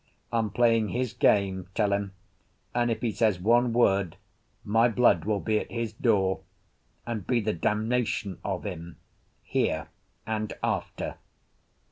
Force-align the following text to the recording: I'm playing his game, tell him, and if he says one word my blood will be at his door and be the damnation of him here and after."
I'm 0.33 0.49
playing 0.49 0.87
his 0.87 1.13
game, 1.13 1.67
tell 1.75 1.93
him, 1.93 2.13
and 2.73 2.89
if 2.89 3.01
he 3.01 3.11
says 3.11 3.39
one 3.39 3.71
word 3.71 4.15
my 4.65 4.87
blood 4.87 5.25
will 5.25 5.39
be 5.39 5.59
at 5.59 5.69
his 5.69 5.93
door 5.93 6.39
and 7.05 7.27
be 7.27 7.39
the 7.39 7.53
damnation 7.53 8.39
of 8.43 8.65
him 8.65 8.97
here 9.43 9.89
and 10.25 10.53
after." 10.63 11.17